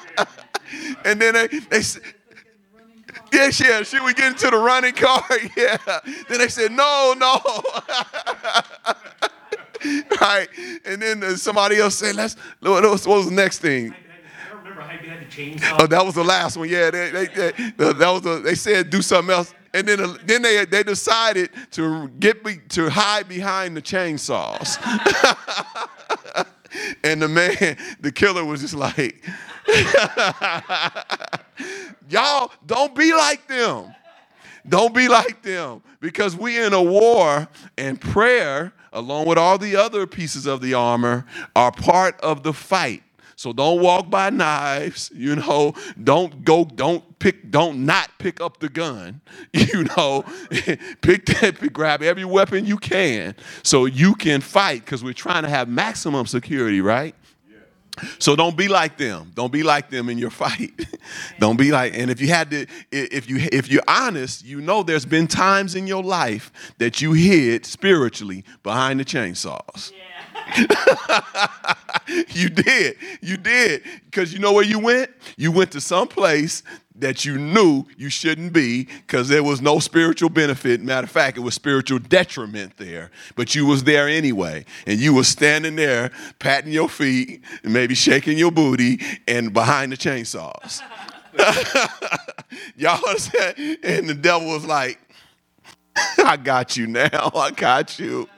and 1.04 1.20
then 1.20 1.34
they, 1.34 1.48
they 1.68 1.82
Yes, 3.32 3.60
yeah, 3.60 3.82
should 3.82 4.02
we 4.02 4.14
get 4.14 4.32
into 4.32 4.50
the 4.50 4.58
running 4.58 4.94
car? 4.94 5.24
Yeah. 5.56 5.76
Then 6.28 6.38
they 6.38 6.48
said, 6.48 6.72
no, 6.72 7.14
no. 7.16 7.40
right. 10.20 10.48
And 10.84 11.02
then 11.02 11.36
somebody 11.36 11.78
else 11.78 11.96
said, 11.96 12.16
let's, 12.16 12.36
what 12.60 12.82
was, 12.82 13.06
what 13.06 13.18
was 13.18 13.26
the 13.26 13.34
next 13.34 13.58
thing? 13.58 13.94
Oh, 15.78 15.86
that 15.86 16.04
was 16.04 16.14
the 16.14 16.24
last 16.24 16.56
one. 16.56 16.68
Yeah, 16.68 16.90
they, 16.90 17.10
they, 17.10 17.26
they, 17.26 17.92
that 17.92 18.10
was 18.10 18.22
the, 18.22 18.40
they 18.40 18.54
said 18.54 18.90
do 18.90 19.00
something 19.00 19.34
else 19.34 19.54
and 19.72 19.86
then 19.86 20.18
then 20.24 20.42
they 20.42 20.64
they 20.64 20.82
decided 20.82 21.50
to 21.72 22.08
get 22.18 22.44
me 22.44 22.58
to 22.70 22.90
hide 22.90 23.28
behind 23.28 23.76
the 23.76 23.82
chainsaws. 23.82 24.78
and 27.04 27.22
the 27.22 27.28
man, 27.28 27.76
the 28.00 28.12
killer, 28.12 28.44
was 28.44 28.60
just 28.60 28.74
like, 28.74 29.24
"Y'all 32.08 32.50
don't 32.64 32.94
be 32.94 33.12
like 33.12 33.46
them. 33.46 33.94
Don't 34.68 34.94
be 34.94 35.08
like 35.08 35.42
them, 35.42 35.82
because 36.00 36.36
we 36.36 36.58
in 36.62 36.72
a 36.72 36.82
war, 36.82 37.48
and 37.78 38.00
prayer, 38.00 38.72
along 38.92 39.26
with 39.26 39.38
all 39.38 39.56
the 39.56 39.76
other 39.76 40.06
pieces 40.06 40.46
of 40.46 40.60
the 40.60 40.74
armor, 40.74 41.24
are 41.56 41.72
part 41.72 42.20
of 42.20 42.42
the 42.42 42.52
fight." 42.52 43.02
So 43.40 43.54
don't 43.54 43.80
walk 43.80 44.10
by 44.10 44.28
knives, 44.28 45.10
you 45.14 45.34
know. 45.34 45.72
Don't 46.04 46.44
go, 46.44 46.66
don't 46.66 47.18
pick, 47.18 47.50
don't 47.50 47.86
not 47.86 48.10
pick 48.18 48.38
up 48.38 48.60
the 48.60 48.68
gun, 48.68 49.22
you 49.54 49.84
know. 49.96 50.26
pick 51.00 51.24
that, 51.24 51.72
grab 51.72 52.02
every 52.02 52.26
weapon 52.26 52.66
you 52.66 52.76
can 52.76 53.34
so 53.62 53.86
you 53.86 54.14
can 54.14 54.42
fight 54.42 54.84
because 54.84 55.02
we're 55.02 55.14
trying 55.14 55.44
to 55.44 55.48
have 55.48 55.70
maximum 55.70 56.26
security, 56.26 56.82
right? 56.82 57.14
So 58.18 58.36
don't 58.36 58.56
be 58.56 58.68
like 58.68 58.96
them. 58.96 59.32
Don't 59.34 59.52
be 59.52 59.62
like 59.62 59.90
them 59.90 60.08
in 60.08 60.18
your 60.18 60.30
fight. 60.42 60.72
don't 61.38 61.56
be 61.56 61.70
like 61.70 61.96
and 61.96 62.10
if 62.10 62.20
you 62.20 62.28
had 62.28 62.50
to 62.50 62.66
if 62.90 63.28
you 63.28 63.38
if 63.52 63.70
you're 63.70 63.82
honest, 63.88 64.44
you 64.44 64.60
know 64.60 64.82
there's 64.82 65.06
been 65.06 65.26
times 65.26 65.74
in 65.74 65.86
your 65.86 66.02
life 66.02 66.52
that 66.78 67.00
you 67.00 67.12
hid 67.12 67.66
spiritually 67.66 68.44
behind 68.62 69.00
the 69.00 69.04
chainsaws. 69.04 69.92
Yeah. 69.92 70.10
you 72.28 72.48
did. 72.48 72.96
You 73.20 73.36
did. 73.36 73.82
Because 74.04 74.32
you 74.32 74.38
know 74.38 74.52
where 74.52 74.64
you 74.64 74.78
went? 74.78 75.10
You 75.36 75.52
went 75.52 75.72
to 75.72 75.80
some 75.80 76.08
place 76.08 76.62
that 76.96 77.24
you 77.24 77.38
knew 77.38 77.84
you 77.96 78.10
shouldn't 78.10 78.52
be 78.52 78.84
because 78.84 79.28
there 79.28 79.42
was 79.42 79.60
no 79.62 79.78
spiritual 79.78 80.28
benefit. 80.28 80.80
Matter 80.80 81.04
of 81.04 81.10
fact, 81.10 81.36
it 81.36 81.40
was 81.40 81.54
spiritual 81.54 81.98
detriment 81.98 82.76
there. 82.76 83.10
But 83.36 83.54
you 83.54 83.66
was 83.66 83.84
there 83.84 84.08
anyway. 84.08 84.64
And 84.86 84.98
you 84.98 85.14
was 85.14 85.28
standing 85.28 85.76
there 85.76 86.10
patting 86.38 86.72
your 86.72 86.88
feet 86.88 87.42
and 87.62 87.72
maybe 87.72 87.94
shaking 87.94 88.36
your 88.36 88.50
booty 88.50 89.00
and 89.28 89.52
behind 89.52 89.92
the 89.92 89.96
chainsaws. 89.96 90.82
Y'all 92.76 93.04
understand? 93.06 93.78
And 93.82 94.08
the 94.08 94.14
devil 94.14 94.48
was 94.48 94.66
like, 94.66 94.98
I 96.18 96.36
got 96.36 96.76
you 96.76 96.86
now. 96.86 97.30
I 97.34 97.50
got 97.50 97.98
you. 97.98 98.28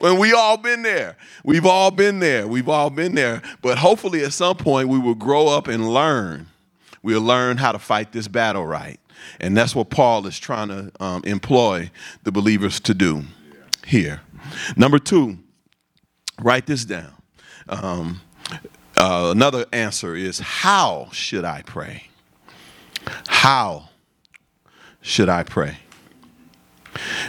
When 0.00 0.18
we 0.18 0.32
all 0.32 0.56
been 0.56 0.82
there. 0.82 1.16
We've 1.44 1.66
all 1.66 1.90
been 1.90 2.18
there. 2.18 2.46
We've 2.46 2.68
all 2.68 2.90
been 2.90 3.14
there. 3.14 3.42
But 3.62 3.78
hopefully 3.78 4.24
at 4.24 4.32
some 4.32 4.56
point 4.56 4.88
we 4.88 4.98
will 4.98 5.14
grow 5.14 5.48
up 5.48 5.68
and 5.68 5.92
learn. 5.92 6.48
We'll 7.02 7.22
learn 7.22 7.56
how 7.56 7.72
to 7.72 7.78
fight 7.78 8.12
this 8.12 8.28
battle 8.28 8.66
right. 8.66 9.00
And 9.40 9.56
that's 9.56 9.74
what 9.74 9.90
Paul 9.90 10.26
is 10.26 10.38
trying 10.38 10.68
to 10.68 10.92
um, 11.00 11.22
employ 11.24 11.90
the 12.22 12.32
believers 12.32 12.80
to 12.80 12.94
do 12.94 13.24
here. 13.86 14.20
Number 14.76 14.98
two, 14.98 15.38
write 16.40 16.66
this 16.66 16.84
down. 16.84 17.12
Um, 17.68 18.20
uh, 18.96 19.30
another 19.34 19.66
answer 19.72 20.14
is 20.14 20.38
how 20.38 21.08
should 21.12 21.44
I 21.44 21.62
pray? 21.62 22.08
How 23.28 23.88
should 25.00 25.28
I 25.28 25.42
pray? 25.42 25.78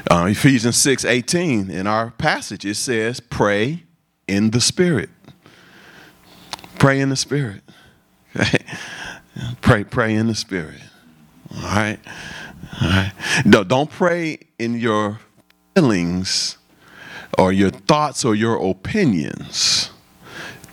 Uh, 0.09 0.27
Ephesians 0.29 0.77
6 0.77 1.05
18, 1.05 1.71
in 1.71 1.87
our 1.87 2.11
passage, 2.11 2.65
it 2.65 2.75
says, 2.75 3.19
Pray 3.19 3.83
in 4.27 4.51
the 4.51 4.61
Spirit. 4.61 5.09
Pray 6.77 6.99
in 6.99 7.09
the 7.09 7.15
Spirit. 7.15 7.61
Pray, 9.63 9.85
pray 9.85 10.13
in 10.13 10.27
the 10.27 10.35
Spirit. 10.35 10.81
All 11.55 11.61
right? 11.61 11.97
All 12.81 12.89
right. 12.89 13.13
No, 13.45 13.63
don't 13.63 13.89
pray 13.89 14.39
in 14.59 14.75
your 14.75 15.21
feelings 15.73 16.57
or 17.39 17.53
your 17.53 17.69
thoughts 17.69 18.25
or 18.25 18.35
your 18.35 18.57
opinions, 18.69 19.89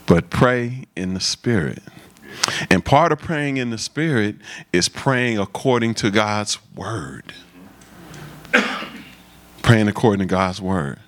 but 0.07 0.29
pray 0.29 0.83
in 0.93 1.13
the 1.13 1.21
Spirit. 1.21 1.81
And 2.69 2.83
part 2.83 3.13
of 3.13 3.19
praying 3.19 3.55
in 3.55 3.69
the 3.69 3.77
Spirit 3.77 4.35
is 4.73 4.89
praying 4.89 5.39
according 5.39 5.93
to 5.95 6.11
God's 6.11 6.59
Word. 6.75 7.33
praying 9.61 9.87
according 9.87 10.19
to 10.19 10.29
God's 10.29 10.61
Word. 10.61 10.99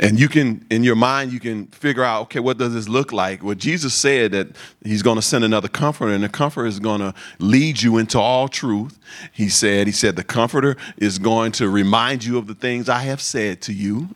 And 0.00 0.18
you 0.18 0.28
can, 0.28 0.64
in 0.70 0.84
your 0.84 0.96
mind, 0.96 1.32
you 1.32 1.40
can 1.40 1.66
figure 1.68 2.04
out, 2.04 2.22
okay, 2.22 2.40
what 2.40 2.58
does 2.58 2.74
this 2.74 2.88
look 2.88 3.12
like? 3.12 3.42
Well, 3.42 3.54
Jesus 3.54 3.94
said 3.94 4.32
that 4.32 4.48
He's 4.82 5.02
going 5.02 5.16
to 5.16 5.22
send 5.22 5.44
another 5.44 5.68
comforter, 5.68 6.12
and 6.12 6.24
the 6.24 6.28
comforter 6.28 6.66
is 6.66 6.80
going 6.80 7.00
to 7.00 7.14
lead 7.38 7.82
you 7.82 7.98
into 7.98 8.18
all 8.18 8.48
truth. 8.48 8.98
He 9.32 9.48
said, 9.48 9.86
He 9.86 9.92
said, 9.92 10.16
the 10.16 10.24
comforter 10.24 10.76
is 10.96 11.18
going 11.18 11.52
to 11.52 11.68
remind 11.68 12.24
you 12.24 12.38
of 12.38 12.46
the 12.46 12.54
things 12.54 12.88
I 12.88 13.00
have 13.00 13.20
said 13.20 13.60
to 13.62 13.72
you, 13.72 14.08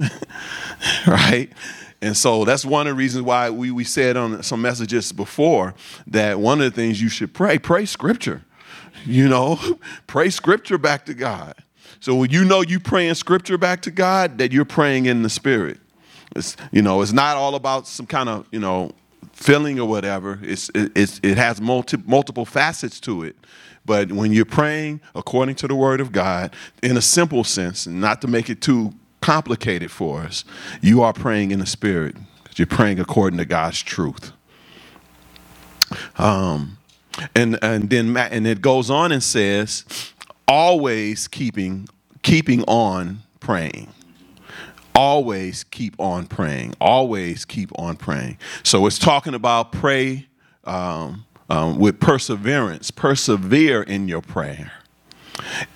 right? 1.06 1.50
And 2.00 2.16
so 2.16 2.44
that's 2.44 2.64
one 2.64 2.86
of 2.86 2.92
the 2.92 2.98
reasons 2.98 3.24
why 3.24 3.50
we, 3.50 3.70
we 3.70 3.84
said 3.84 4.16
on 4.16 4.42
some 4.42 4.62
messages 4.62 5.12
before 5.12 5.74
that 6.06 6.38
one 6.38 6.60
of 6.60 6.64
the 6.64 6.70
things 6.70 7.02
you 7.02 7.08
should 7.08 7.34
pray, 7.34 7.58
pray 7.58 7.86
scripture. 7.86 8.44
You 9.04 9.28
know, 9.28 9.58
pray 10.06 10.30
scripture 10.30 10.78
back 10.78 11.06
to 11.06 11.14
God. 11.14 11.54
So 12.00 12.14
when 12.14 12.30
you 12.30 12.44
know 12.44 12.60
you 12.60 12.80
praying 12.80 13.14
scripture 13.14 13.58
back 13.58 13.82
to 13.82 13.90
God, 13.90 14.38
that 14.38 14.52
you're 14.52 14.64
praying 14.64 15.06
in 15.06 15.22
the 15.22 15.30
spirit. 15.30 15.78
It's, 16.36 16.56
you 16.70 16.82
know, 16.82 17.02
it's 17.02 17.12
not 17.12 17.36
all 17.36 17.54
about 17.54 17.86
some 17.86 18.06
kind 18.06 18.28
of, 18.28 18.46
you 18.50 18.60
know, 18.60 18.92
feeling 19.32 19.80
or 19.80 19.88
whatever. 19.88 20.38
It's, 20.42 20.70
it's, 20.74 21.20
it 21.22 21.38
has 21.38 21.60
multi, 21.60 21.96
multiple 22.06 22.44
facets 22.44 23.00
to 23.00 23.22
it. 23.22 23.36
But 23.84 24.12
when 24.12 24.32
you're 24.32 24.44
praying 24.44 25.00
according 25.14 25.54
to 25.56 25.68
the 25.68 25.74
word 25.74 26.00
of 26.00 26.12
God, 26.12 26.54
in 26.82 26.96
a 26.96 27.02
simple 27.02 27.44
sense, 27.44 27.86
not 27.86 28.20
to 28.20 28.28
make 28.28 28.50
it 28.50 28.60
too 28.60 28.92
complicated 29.20 29.90
for 29.90 30.20
us. 30.20 30.44
You 30.80 31.02
are 31.02 31.12
praying 31.12 31.50
in 31.50 31.58
the 31.58 31.66
spirit. 31.66 32.16
You're 32.56 32.66
praying 32.66 32.98
according 32.98 33.38
to 33.38 33.44
God's 33.44 33.82
truth. 33.82 34.32
Um, 36.16 36.78
and 37.34 37.58
and 37.62 37.88
then 37.90 38.16
and 38.16 38.46
it 38.46 38.60
goes 38.60 38.90
on 38.90 39.12
and 39.12 39.22
says, 39.22 39.84
always 40.48 41.28
keeping 41.28 41.88
keeping 42.22 42.64
on 42.64 43.22
praying. 43.38 43.92
Always 44.94 45.62
keep 45.62 45.94
on 46.00 46.26
praying. 46.26 46.74
Always 46.80 47.44
keep 47.44 47.70
on 47.78 47.96
praying. 47.96 48.38
So 48.64 48.84
it's 48.86 48.98
talking 48.98 49.34
about 49.34 49.70
pray 49.70 50.26
um, 50.64 51.24
um, 51.48 51.78
with 51.78 52.00
perseverance. 52.00 52.90
Persevere 52.90 53.82
in 53.82 54.08
your 54.08 54.22
prayer. 54.22 54.72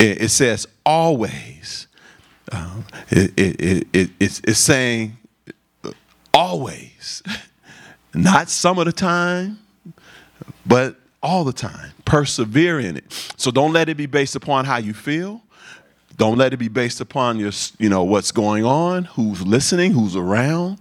It, 0.01 0.23
it 0.23 0.29
says 0.31 0.67
always 0.85 1.87
um, 2.53 2.85
it, 3.11 3.33
it, 3.39 3.89
it, 3.93 4.11
it's, 4.19 4.41
it's 4.45 4.59
saying 4.59 5.17
always, 6.35 7.23
not 8.15 8.49
some 8.49 8.79
of 8.79 8.87
the 8.87 8.93
time, 8.93 9.59
but 10.67 10.97
all 11.23 11.45
the 11.45 11.53
time. 11.53 11.93
Persevere 12.05 12.81
in 12.81 12.97
it. 12.97 13.33
So 13.37 13.51
don't 13.51 13.73
let 13.73 13.89
it 13.89 13.97
be 13.97 14.07
based 14.07 14.37
upon 14.37 14.65
how 14.65 14.79
you 14.79 14.93
feel. 14.93 15.43
Don't 16.17 16.37
let 16.37 16.53
it 16.53 16.59
be 16.59 16.69
based 16.69 17.01
upon 17.01 17.39
your, 17.39 17.53
you 17.79 17.89
know, 17.89 18.05
what's 18.05 18.33
going 18.33 18.65
on, 18.65 19.05
who's 19.05 19.43
listening, 19.47 19.93
who's 19.93 20.17
around. 20.17 20.79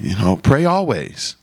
You 0.00 0.16
know, 0.16 0.36
pray 0.36 0.64
always. 0.64 1.36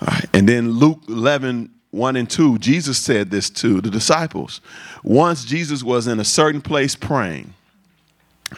All 0.00 0.08
right. 0.08 0.26
And 0.34 0.48
then 0.48 0.72
Luke 0.72 1.00
11, 1.08 1.70
1 1.90 2.16
and 2.16 2.28
2, 2.28 2.58
Jesus 2.58 2.98
said 2.98 3.30
this 3.30 3.48
to 3.50 3.80
the 3.80 3.90
disciples. 3.90 4.60
Once 5.02 5.44
Jesus 5.44 5.82
was 5.82 6.06
in 6.06 6.20
a 6.20 6.24
certain 6.24 6.60
place 6.60 6.96
praying. 6.96 7.54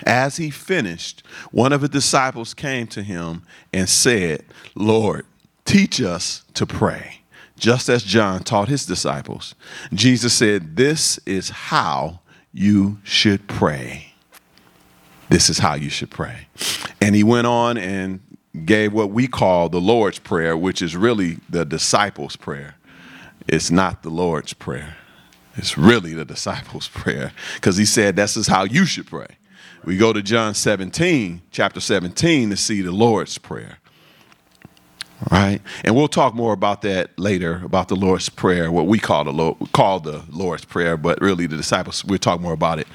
As 0.04 0.36
he 0.38 0.50
finished, 0.50 1.22
one 1.52 1.72
of 1.72 1.80
the 1.80 1.88
disciples 1.88 2.54
came 2.54 2.86
to 2.88 3.02
him 3.02 3.42
and 3.72 3.88
said, 3.88 4.44
Lord, 4.74 5.24
teach 5.64 6.00
us 6.00 6.42
to 6.54 6.66
pray, 6.66 7.20
just 7.56 7.88
as 7.88 8.02
John 8.02 8.42
taught 8.42 8.68
his 8.68 8.86
disciples. 8.86 9.54
Jesus 9.92 10.34
said, 10.34 10.76
This 10.76 11.18
is 11.26 11.50
how 11.50 12.20
you 12.52 12.98
should 13.02 13.46
pray. 13.48 14.14
This 15.28 15.48
is 15.48 15.58
how 15.58 15.74
you 15.74 15.90
should 15.90 16.10
pray. 16.10 16.46
And 17.00 17.14
he 17.14 17.24
went 17.24 17.46
on 17.46 17.76
and 17.76 18.20
gave 18.64 18.92
what 18.92 19.10
we 19.10 19.26
call 19.26 19.68
the 19.68 19.80
Lord's 19.80 20.18
Prayer, 20.18 20.56
which 20.56 20.80
is 20.82 20.96
really 20.96 21.38
the 21.48 21.64
disciples' 21.64 22.36
prayer. 22.36 22.76
It's 23.48 23.70
not 23.70 24.02
the 24.02 24.10
Lord's 24.10 24.52
Prayer, 24.52 24.96
it's 25.56 25.76
really 25.76 26.14
the 26.14 26.24
disciples' 26.24 26.88
prayer 26.94 27.32
because 27.54 27.76
he 27.76 27.84
said, 27.84 28.16
This 28.16 28.36
is 28.36 28.46
how 28.46 28.64
you 28.64 28.84
should 28.84 29.06
pray. 29.06 29.38
We 29.84 29.98
go 29.98 30.14
to 30.14 30.22
John 30.22 30.54
17, 30.54 31.42
chapter 31.50 31.78
17, 31.78 32.50
to 32.50 32.56
see 32.56 32.80
the 32.80 32.92
Lord's 32.92 33.36
Prayer. 33.36 33.78
Right? 35.30 35.60
And 35.84 35.94
we'll 35.94 36.08
talk 36.08 36.34
more 36.34 36.52
about 36.52 36.82
that 36.82 37.18
later, 37.18 37.62
about 37.64 37.88
the 37.88 37.96
Lord's 37.96 38.28
Prayer, 38.28 38.70
what 38.70 38.86
we 38.86 38.98
call 38.98 39.24
the, 39.24 39.32
Lord, 39.32 39.56
call 39.72 40.00
the 40.00 40.24
Lord's 40.30 40.64
Prayer, 40.64 40.96
but 40.96 41.20
really 41.20 41.46
the 41.46 41.56
disciples, 41.56 42.04
we'll 42.04 42.18
talk 42.18 42.40
more 42.40 42.52
about 42.52 42.78
it 42.78 42.86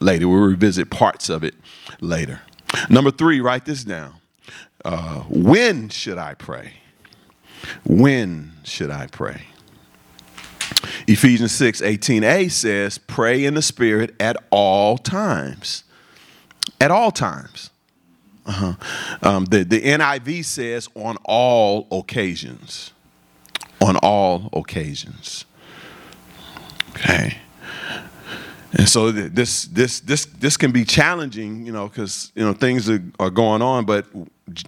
later. 0.00 0.28
We'll 0.28 0.42
revisit 0.42 0.90
parts 0.90 1.28
of 1.28 1.42
it 1.42 1.54
later. 2.00 2.42
Number 2.88 3.10
three, 3.10 3.40
write 3.40 3.64
this 3.64 3.84
down. 3.84 4.14
Uh, 4.84 5.20
when 5.28 5.88
should 5.88 6.18
I 6.18 6.34
pray? 6.34 6.74
When 7.84 8.52
should 8.62 8.90
I 8.90 9.06
pray? 9.06 9.46
Ephesians 11.06 11.52
6 11.52 11.80
18a 11.80 12.50
says, 12.50 12.98
Pray 12.98 13.44
in 13.44 13.54
the 13.54 13.62
Spirit 13.62 14.14
at 14.20 14.36
all 14.50 14.98
times 14.98 15.84
at 16.80 16.90
all 16.90 17.10
times. 17.10 17.70
Uh-huh. 18.46 18.74
Um, 19.22 19.44
the, 19.46 19.64
the 19.64 19.80
NIV 19.80 20.44
says 20.44 20.88
on 20.94 21.16
all 21.24 21.86
occasions. 21.90 22.92
On 23.80 23.96
all 23.96 24.50
occasions. 24.52 25.44
Okay. 26.90 27.38
And 28.76 28.88
so 28.88 29.12
this 29.12 29.66
this 29.66 30.00
this 30.00 30.24
this 30.26 30.56
can 30.56 30.72
be 30.72 30.84
challenging, 30.84 31.64
you 31.64 31.72
know, 31.72 31.88
because 31.88 32.32
you 32.34 32.44
know 32.44 32.52
things 32.52 32.90
are, 32.90 33.02
are 33.20 33.30
going 33.30 33.62
on, 33.62 33.84
but 33.84 34.06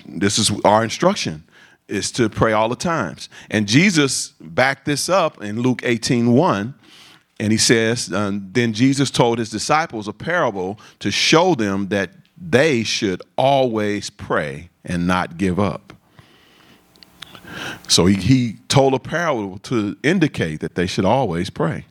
this 0.06 0.38
is 0.38 0.52
our 0.64 0.85
instruction 0.85 1.42
is 1.88 2.11
to 2.12 2.28
pray 2.28 2.52
all 2.52 2.68
the 2.68 2.76
times. 2.76 3.28
And 3.50 3.66
Jesus 3.66 4.30
backed 4.40 4.85
this 4.85 5.09
up 5.09 5.42
in 5.42 5.61
Luke 5.61 5.83
18, 5.85 6.33
1 6.33 6.75
and 7.38 7.52
he 7.52 7.59
says, 7.59 8.12
um, 8.12 8.49
Then 8.52 8.73
Jesus 8.73 9.11
told 9.11 9.38
his 9.38 9.50
disciples 9.50 10.09
a 10.09 10.12
parable 10.12 10.78
to 11.00 11.11
show 11.11 11.54
them 11.54 11.88
that 11.88 12.11
they 12.38 12.82
should 12.82 13.22
always 13.36 14.10
pray 14.10 14.68
and 14.84 15.06
not 15.06 15.38
give 15.38 15.58
up. 15.58 15.92
So 17.88 18.06
he, 18.06 18.16
he 18.16 18.56
told 18.68 18.94
a 18.94 18.98
parable 18.98 19.58
to 19.58 19.96
indicate 20.02 20.60
that 20.60 20.74
they 20.74 20.86
should 20.86 21.04
always 21.04 21.50
pray. 21.50 21.86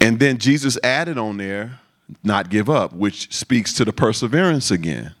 And 0.00 0.18
then 0.20 0.38
Jesus 0.38 0.78
added 0.82 1.18
on 1.18 1.36
there, 1.36 1.80
not 2.22 2.50
give 2.50 2.70
up, 2.70 2.92
which 2.92 3.32
speaks 3.34 3.72
to 3.74 3.84
the 3.84 3.92
perseverance 3.92 4.70
again. 4.70 5.14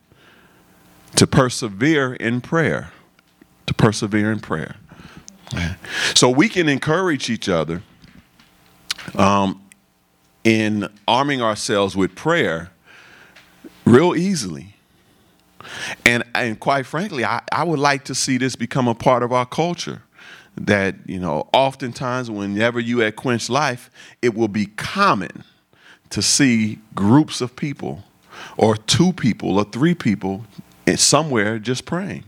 To 1.16 1.26
persevere 1.26 2.14
in 2.14 2.40
prayer. 2.40 2.92
To 3.66 3.74
persevere 3.74 4.32
in 4.32 4.40
prayer. 4.40 4.76
So 6.14 6.28
we 6.30 6.48
can 6.48 6.68
encourage 6.68 7.28
each 7.28 7.48
other 7.48 7.82
um, 9.16 9.60
in 10.44 10.88
arming 11.08 11.42
ourselves 11.42 11.96
with 11.96 12.14
prayer 12.14 12.70
real 13.90 14.14
easily. 14.14 14.74
And, 16.04 16.24
and 16.34 16.58
quite 16.58 16.86
frankly, 16.86 17.24
I, 17.24 17.42
I 17.52 17.64
would 17.64 17.78
like 17.78 18.04
to 18.04 18.14
see 18.14 18.38
this 18.38 18.56
become 18.56 18.88
a 18.88 18.94
part 18.94 19.22
of 19.22 19.32
our 19.32 19.46
culture. 19.46 20.02
That, 20.56 20.96
you 21.06 21.20
know, 21.20 21.48
oftentimes 21.52 22.30
whenever 22.30 22.80
you 22.80 23.02
at 23.02 23.16
Quench 23.16 23.48
Life, 23.48 23.90
it 24.20 24.34
will 24.34 24.48
be 24.48 24.66
common 24.66 25.44
to 26.10 26.20
see 26.20 26.78
groups 26.94 27.40
of 27.40 27.54
people 27.54 28.02
or 28.56 28.76
two 28.76 29.12
people 29.12 29.58
or 29.58 29.64
three 29.64 29.94
people 29.94 30.44
somewhere 30.96 31.58
just 31.58 31.84
praying. 31.84 32.24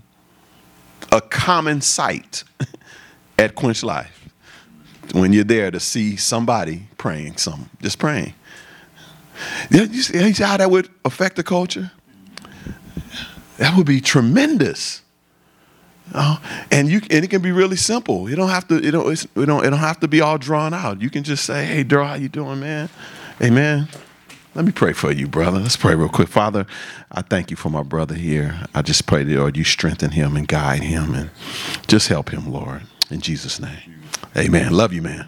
A 1.11 1.21
common 1.21 1.81
sight 1.81 2.45
at 3.39 3.55
Quench 3.55 3.83
Life 3.83 4.29
when 5.13 5.33
you're 5.33 5.45
there 5.45 5.71
to 5.71 5.81
see 5.81 6.17
somebody 6.17 6.87
praying, 6.97 7.37
some 7.37 7.69
just 7.81 7.99
praying. 7.99 8.35
You 9.71 10.03
see 10.03 10.43
how 10.43 10.57
that 10.57 10.71
would 10.71 10.89
affect 11.05 11.37
the 11.37 11.43
culture? 11.43 11.91
That 13.59 13.77
would 13.77 13.87
be 13.87 14.01
tremendous. 14.01 15.03
Uh, 16.15 16.37
and 16.71 16.89
you 16.89 17.01
and 17.11 17.25
it 17.25 17.29
can 17.31 17.41
be 17.41 17.53
really 17.53 17.77
simple. 17.77 18.29
You 18.29 18.37
don't 18.37 18.51
have 18.51 18.69
to. 18.69 18.83
You 18.83 18.93
know, 18.93 19.09
it 19.09 19.27
don't. 19.35 19.65
It 19.65 19.71
don't 19.71 19.79
have 19.79 20.01
to 20.01 20.09
be 20.09 20.21
all 20.21 20.37
drawn 20.37 20.75
out. 20.75 21.01
You 21.01 21.09
can 21.09 21.23
just 21.23 21.45
say, 21.45 21.65
"Hey, 21.65 21.85
Daryl, 21.85 22.07
how 22.07 22.15
you 22.15 22.29
doing, 22.29 22.61
man? 22.61 22.91
Hey, 23.39 23.51
man, 23.51 23.89
let 24.55 24.67
me 24.67 24.73
pray 24.73 24.93
for 24.93 25.11
you, 25.11 25.27
brother. 25.27 25.59
Let's 25.59 25.77
pray 25.77 25.95
real 25.95 26.11
quick. 26.11 26.29
Father, 26.29 26.67
I 27.11 27.23
thank 27.23 27.51
you 27.51 27.57
for 27.57 27.71
my 27.71 27.83
brother 27.83 28.15
here. 28.15 28.67
I 28.75 28.83
just 28.83 29.07
pray, 29.07 29.25
that 29.25 29.35
Lord, 29.35 29.57
you 29.57 29.65
strengthen 29.65 30.11
him 30.11 30.37
and 30.37 30.47
guide 30.47 30.83
him 30.83 31.15
and 31.15 31.31
just 31.87 32.09
help 32.09 32.31
him, 32.31 32.53
Lord. 32.53 32.83
In 33.11 33.21
Jesus' 33.21 33.59
name. 33.59 34.03
Amen. 34.37 34.73
Love 34.73 34.93
you, 34.93 35.01
man. 35.01 35.27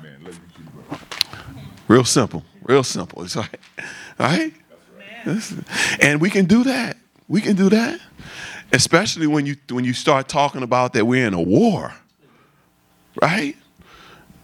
Real 1.89 2.05
simple. 2.05 2.45
Real 2.63 2.83
simple. 2.83 3.23
It's 3.23 3.37
all 3.37 3.45
right. 3.45 3.89
Right? 4.19 4.53
And 6.01 6.21
we 6.21 6.31
can 6.31 6.45
do 6.45 6.65
that. 6.65 6.97
We 7.29 7.41
can 7.41 7.57
do 7.57 7.71
that. 7.71 8.01
Especially 8.73 9.27
when 9.27 9.47
you 9.47 9.57
when 9.71 9.85
you 9.85 9.93
start 9.93 10.29
talking 10.29 10.63
about 10.63 10.93
that 10.95 11.07
we're 11.07 11.27
in 11.27 11.35
a 11.35 11.43
war. 11.43 11.95
Right? 13.21 13.57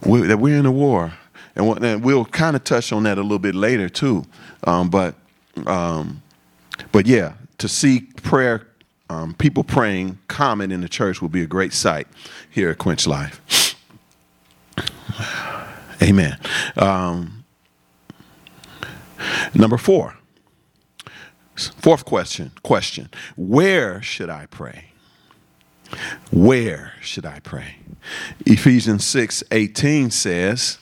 we 0.04 0.22
that 0.22 0.38
we're 0.38 0.58
in 0.58 0.66
a 0.66 0.72
war. 0.72 1.12
And, 1.56 1.84
and 1.84 2.04
we'll 2.04 2.24
kind 2.24 2.56
of 2.56 2.64
touch 2.64 2.92
on 2.92 3.02
that 3.04 3.18
a 3.18 3.22
little 3.22 3.38
bit 3.38 3.54
later 3.54 3.88
too. 3.88 4.24
Um, 4.64 4.88
but 4.88 5.14
um, 5.66 6.22
but 6.92 7.06
yeah, 7.06 7.34
to 7.58 7.68
see 7.68 8.00
prayer, 8.22 8.66
um, 9.08 9.34
people 9.34 9.64
praying 9.64 10.18
common 10.28 10.70
in 10.70 10.80
the 10.80 10.88
church 10.88 11.20
will 11.20 11.28
be 11.28 11.42
a 11.42 11.46
great 11.46 11.72
sight 11.72 12.06
here 12.48 12.70
at 12.70 12.78
Quench 12.78 13.06
Life. 13.06 13.76
Amen. 16.02 16.38
Um, 16.76 17.39
number 19.54 19.78
four. 19.78 20.16
Fourth 21.57 22.04
question. 22.04 22.52
Question: 22.62 23.11
Where 23.37 24.00
should 24.02 24.30
I 24.30 24.47
pray? 24.47 24.87
Where 26.30 26.92
should 27.00 27.26
I 27.26 27.40
pray? 27.40 27.76
Ephesians 28.47 29.04
6 29.04 29.42
18 29.50 30.11
says, 30.11 30.78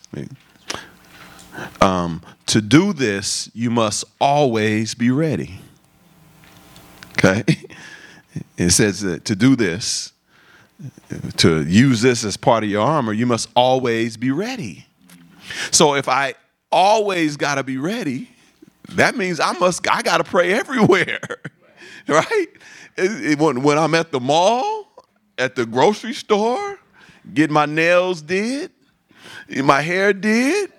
um, 1.80 2.22
to 2.46 2.60
do 2.60 2.92
this, 2.92 3.50
you 3.54 3.70
must 3.70 4.04
always 4.20 4.94
be 4.94 5.10
ready. 5.10 5.60
Okay? 7.12 7.44
It 8.56 8.70
says 8.70 9.00
that 9.00 9.24
to 9.24 9.34
do 9.34 9.56
this, 9.56 10.12
to 11.38 11.64
use 11.64 12.02
this 12.02 12.24
as 12.24 12.36
part 12.36 12.62
of 12.62 12.70
your 12.70 12.84
armor, 12.84 13.12
you 13.12 13.26
must 13.26 13.48
always 13.56 14.16
be 14.16 14.30
ready. 14.30 14.86
So 15.72 15.94
if 15.94 16.08
I 16.08 16.34
always 16.70 17.36
got 17.36 17.56
to 17.56 17.64
be 17.64 17.78
ready, 17.78 18.30
that 18.90 19.16
means 19.16 19.40
I 19.40 19.52
must 19.52 19.86
I 19.90 20.02
got 20.02 20.18
to 20.18 20.24
pray 20.24 20.52
everywhere. 20.52 21.20
right? 22.08 22.46
It, 22.96 23.32
it, 23.32 23.38
when, 23.38 23.62
when 23.62 23.78
I'm 23.78 23.94
at 23.94 24.10
the 24.10 24.20
mall, 24.20 24.88
at 25.36 25.54
the 25.54 25.66
grocery 25.66 26.14
store, 26.14 26.78
get 27.32 27.50
my 27.50 27.66
nails 27.66 28.22
did, 28.22 28.72
my 29.48 29.82
hair 29.82 30.12
did, 30.12 30.72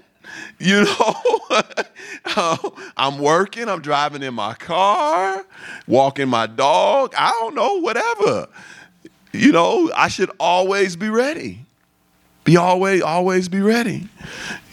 you 0.60 0.84
know, 1.00 1.15
um, 2.36 2.58
I'm 2.98 3.19
working, 3.19 3.69
I'm 3.69 3.82
driving 3.82 4.24
in 4.24 4.34
my 4.34 4.54
car, 4.56 5.45
walking 5.88 6.28
my 6.28 6.48
dog, 6.48 7.13
I 7.17 7.32
don't 7.39 7.56
know, 7.56 7.80
whatever. 7.80 8.48
You 9.32 9.52
know, 9.52 9.91
I 9.95 10.08
should 10.08 10.32
always 10.39 10.95
be 10.95 11.10
ready. 11.10 11.65
Be 12.50 12.58
always, 12.58 13.04
always 13.04 13.48
be 13.48 13.62
ready. 13.62 14.08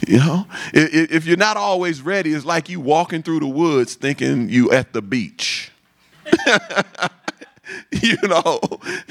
You 0.07 0.17
know, 0.17 0.47
if, 0.73 1.13
if 1.13 1.27
you're 1.27 1.37
not 1.37 1.59
always 1.59 2.01
ready, 2.01 2.33
it's 2.33 2.47
like 2.47 2.71
you 2.71 2.81
walking 2.81 3.23
through 3.23 3.41
the 3.41 3.47
woods 3.47 3.97
thinking 3.97 4.49
you 4.49 4.71
at 4.71 4.95
the 4.95 5.03
beach. 5.03 5.71
you 7.93 8.17
know, 8.23 8.61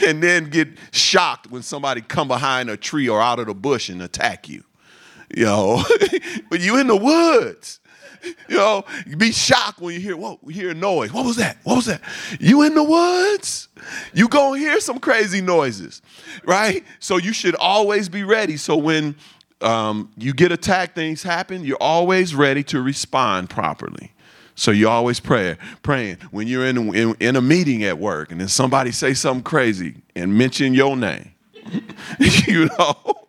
and 0.03 0.23
then 0.23 0.49
get 0.49 0.69
shocked 0.91 1.51
when 1.51 1.61
somebody 1.61 2.01
come 2.01 2.27
behind 2.27 2.71
a 2.71 2.75
tree 2.75 3.07
or 3.07 3.21
out 3.21 3.37
of 3.37 3.45
the 3.45 3.53
bush 3.53 3.87
and 3.87 4.01
attack 4.01 4.49
you 4.49 4.63
you 5.35 5.45
know, 5.45 5.83
but 6.49 6.59
you 6.61 6.79
in 6.79 6.87
the 6.87 6.95
woods. 6.95 7.79
You 8.47 8.57
know, 8.57 8.85
you 9.07 9.17
be 9.17 9.31
shocked 9.31 9.79
when 9.79 9.95
you 9.95 9.99
hear, 9.99 10.15
whoa, 10.15 10.37
we 10.43 10.53
hear 10.53 10.71
noise. 10.75 11.11
What 11.11 11.25
was 11.25 11.37
that? 11.37 11.57
What 11.63 11.77
was 11.77 11.87
that? 11.87 11.99
You 12.39 12.61
in 12.61 12.75
the 12.75 12.83
woods. 12.83 13.69
You 14.13 14.27
gonna 14.27 14.59
hear 14.59 14.79
some 14.79 14.99
crazy 14.99 15.41
noises, 15.41 16.03
right? 16.45 16.83
So 16.99 17.17
you 17.17 17.33
should 17.33 17.55
always 17.55 18.07
be 18.07 18.23
ready. 18.23 18.57
So 18.57 18.77
when 18.77 19.15
um, 19.61 20.11
you 20.15 20.31
get 20.31 20.51
attacked, 20.51 20.93
things 20.93 21.23
happen, 21.23 21.63
you're 21.63 21.81
always 21.81 22.35
ready 22.35 22.63
to 22.65 22.81
respond 22.81 23.49
properly. 23.49 24.13
So 24.55 24.71
you 24.71 24.87
always 24.87 25.19
pray, 25.19 25.57
praying 25.83 26.17
when 26.31 26.47
you're 26.47 26.65
in, 26.65 26.95
in, 26.95 27.15
in 27.19 27.35
a 27.35 27.41
meeting 27.41 27.83
at 27.83 27.97
work 27.97 28.31
and 28.31 28.39
then 28.39 28.47
somebody 28.47 28.91
say 28.91 29.13
something 29.13 29.43
crazy 29.43 29.95
and 30.15 30.37
mention 30.37 30.73
your 30.73 30.95
name. 30.95 31.31
you 32.47 32.69
know, 32.77 33.24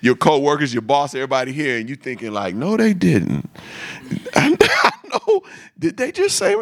your 0.00 0.14
co-workers, 0.14 0.72
your 0.72 0.82
boss, 0.82 1.14
everybody 1.14 1.52
here, 1.52 1.78
and 1.78 1.88
you 1.88 1.96
thinking 1.96 2.32
like, 2.32 2.54
no, 2.54 2.76
they 2.76 2.94
didn't. 2.94 3.48
I, 4.34 4.56
I 4.60 4.92
know. 5.08 5.42
Did 5.78 5.96
they 5.96 6.12
just 6.12 6.36
say? 6.36 6.54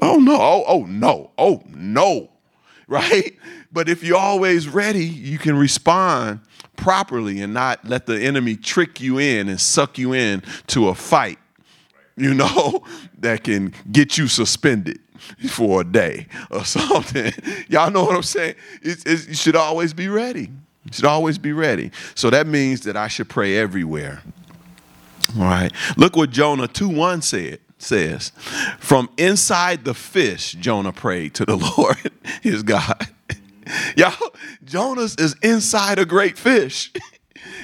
Oh 0.00 0.18
no! 0.18 0.36
Oh, 0.38 0.64
oh 0.66 0.84
no! 0.84 1.30
Oh 1.38 1.62
no! 1.68 2.30
Right? 2.86 3.34
But 3.72 3.88
if 3.88 4.04
you're 4.04 4.18
always 4.18 4.68
ready, 4.68 5.06
you 5.06 5.38
can 5.38 5.56
respond 5.56 6.40
properly 6.76 7.40
and 7.40 7.54
not 7.54 7.82
let 7.88 8.04
the 8.04 8.20
enemy 8.20 8.56
trick 8.56 9.00
you 9.00 9.18
in 9.18 9.48
and 9.48 9.58
suck 9.58 9.96
you 9.96 10.12
in 10.12 10.42
to 10.66 10.88
a 10.88 10.94
fight. 10.94 11.38
You 12.16 12.34
know 12.34 12.84
that 13.18 13.44
can 13.44 13.72
get 13.90 14.18
you 14.18 14.28
suspended 14.28 15.00
for 15.48 15.80
a 15.80 15.84
day 15.84 16.26
or 16.50 16.64
something. 16.64 17.32
Y'all 17.68 17.90
know 17.90 18.04
what 18.04 18.16
I'm 18.16 18.22
saying? 18.22 18.56
It's, 18.82 19.02
it's, 19.04 19.28
you 19.28 19.34
should 19.34 19.56
always 19.56 19.94
be 19.94 20.08
ready. 20.08 20.50
Should 20.94 21.04
always 21.04 21.38
be 21.38 21.52
ready. 21.52 21.90
So 22.14 22.30
that 22.30 22.46
means 22.46 22.82
that 22.82 22.96
I 22.96 23.08
should 23.08 23.28
pray 23.28 23.56
everywhere. 23.56 24.22
All 25.36 25.42
right. 25.42 25.72
Look 25.96 26.16
what 26.16 26.30
Jonah 26.30 26.68
2 26.68 26.88
1 26.88 27.22
said 27.22 27.58
says. 27.78 28.32
From 28.78 29.08
inside 29.16 29.84
the 29.84 29.94
fish, 29.94 30.52
Jonah 30.52 30.92
prayed 30.92 31.34
to 31.34 31.44
the 31.44 31.56
Lord, 31.76 32.10
his 32.42 32.62
God. 32.62 33.08
Y'all, 33.96 34.34
Jonas 34.64 35.14
is 35.16 35.36
inside 35.42 35.98
a 35.98 36.04
great 36.04 36.38
fish. 36.38 36.92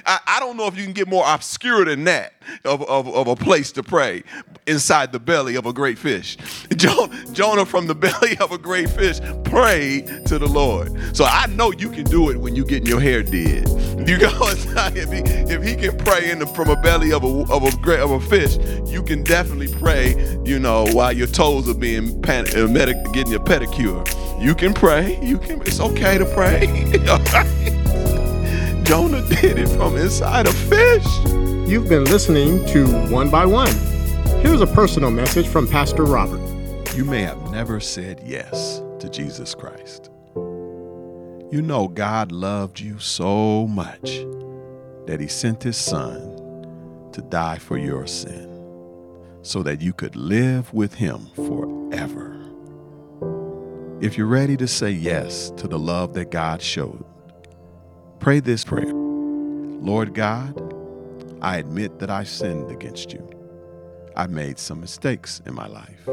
I, 0.06 0.20
I, 0.26 0.40
don't 0.40 0.56
know 0.56 0.66
if 0.66 0.76
you 0.76 0.84
can 0.84 0.92
get 0.92 1.08
more 1.08 1.24
obscure 1.26 1.84
than 1.84 2.04
that 2.04 2.32
of, 2.64 2.82
of, 2.82 3.08
of 3.08 3.28
a 3.28 3.36
place 3.36 3.72
to 3.72 3.82
pray 3.82 4.22
inside 4.66 5.12
the 5.12 5.20
belly 5.20 5.56
of 5.56 5.66
a 5.66 5.72
great 5.72 5.98
fish. 5.98 6.36
Jonah 6.76 7.66
from 7.66 7.86
the 7.86 7.94
belly 7.94 8.36
of 8.38 8.52
a 8.52 8.58
great 8.58 8.88
fish 8.90 9.20
prayed 9.44 10.26
to 10.26 10.38
the 10.38 10.48
Lord. 10.48 11.16
So 11.16 11.24
I 11.24 11.46
know 11.46 11.72
you 11.72 11.90
can 11.90 12.04
do 12.04 12.30
it 12.30 12.36
when 12.36 12.54
you're 12.54 12.64
getting 12.66 12.86
your 12.86 13.00
hair 13.00 13.22
did. 13.22 13.68
You 14.08 14.18
go 14.18 14.30
if 14.50 15.12
he, 15.12 15.20
if 15.52 15.62
he 15.62 15.76
can 15.76 15.96
pray 15.98 16.30
in 16.30 16.38
the, 16.38 16.46
from 16.46 16.70
a 16.70 16.80
belly 16.80 17.12
of 17.12 17.22
a 17.22 17.52
of 17.52 17.62
a 17.62 17.76
great 17.78 18.00
of 18.00 18.10
a 18.10 18.20
fish, 18.20 18.56
you 18.86 19.02
can 19.02 19.22
definitely 19.22 19.68
pray. 19.68 20.14
You 20.44 20.58
know 20.58 20.86
while 20.92 21.12
your 21.12 21.26
toes 21.26 21.68
are 21.68 21.74
being 21.74 22.20
pan, 22.22 22.46
uh, 22.56 22.66
medic, 22.66 22.96
getting 23.12 23.32
your 23.32 23.40
pedicure. 23.40 24.06
You 24.40 24.54
can 24.54 24.72
pray. 24.72 25.18
You 25.22 25.38
can. 25.38 25.60
It's 25.62 25.80
okay 25.80 26.18
to 26.18 26.24
pray. 26.24 27.76
Jonah 28.84 29.22
did 29.28 29.58
it 29.58 29.68
from 29.68 29.96
inside 29.96 30.46
a 30.46 30.52
fish. 30.52 31.06
You've 31.68 31.88
been 31.88 32.04
listening 32.04 32.64
to 32.66 32.86
One 33.10 33.30
by 33.30 33.46
One. 33.46 33.74
Here's 34.42 34.60
a 34.60 34.66
personal 34.66 35.10
message 35.10 35.46
from 35.46 35.66
Pastor 35.68 36.04
Robert. 36.04 36.40
You 36.94 37.04
may 37.04 37.22
have 37.22 37.50
never 37.50 37.78
said 37.80 38.20
yes 38.24 38.82
to 38.98 39.08
Jesus 39.08 39.54
Christ. 39.54 40.10
You 40.34 41.62
know, 41.62 41.88
God 41.88 42.32
loved 42.32 42.80
you 42.80 42.98
so 42.98 43.66
much 43.66 44.24
that 45.06 45.18
He 45.20 45.28
sent 45.28 45.62
His 45.62 45.76
Son 45.76 47.10
to 47.12 47.22
die 47.22 47.58
for 47.58 47.76
your 47.76 48.06
sin 48.06 48.48
so 49.42 49.62
that 49.62 49.80
you 49.80 49.92
could 49.92 50.16
live 50.16 50.72
with 50.72 50.94
Him 50.94 51.26
forever. 51.34 52.36
If 54.00 54.16
you're 54.16 54.26
ready 54.26 54.56
to 54.56 54.66
say 54.66 54.90
yes 54.90 55.50
to 55.56 55.68
the 55.68 55.78
love 55.78 56.14
that 56.14 56.30
God 56.30 56.62
showed, 56.62 57.04
Pray 58.20 58.38
this 58.38 58.64
prayer 58.64 58.92
Lord 58.92 60.12
God, 60.12 60.54
I 61.40 61.56
admit 61.56 62.00
that 62.00 62.10
I 62.10 62.24
sinned 62.24 62.70
against 62.70 63.14
you. 63.14 63.26
I 64.14 64.26
made 64.26 64.58
some 64.58 64.78
mistakes 64.78 65.40
in 65.46 65.54
my 65.54 65.66
life. 65.66 66.06